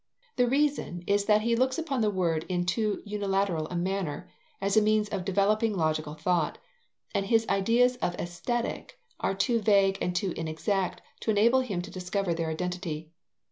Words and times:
The 0.35 0.47
reason 0.47 1.03
is 1.05 1.25
that 1.25 1.41
he 1.43 1.55
looks 1.55 1.77
upon 1.77 2.01
the 2.01 2.09
word 2.09 2.43
in 2.49 2.65
too 2.65 3.03
unilateral 3.05 3.67
a 3.67 3.75
manner, 3.75 4.31
as 4.59 4.75
a 4.75 4.81
means 4.81 5.07
of 5.09 5.23
developing 5.25 5.75
logical 5.77 6.15
thought, 6.15 6.57
and 7.13 7.27
his 7.27 7.45
ideas 7.49 7.97
of 7.97 8.15
Aesthetic 8.15 8.97
are 9.19 9.35
too 9.35 9.59
vague 9.61 9.99
and 10.01 10.15
too 10.15 10.31
inexact 10.35 11.03
to 11.19 11.29
enable 11.29 11.59
him 11.59 11.83
to 11.83 11.91
discover 11.91 12.33
their 12.33 12.49
identity. 12.49 13.11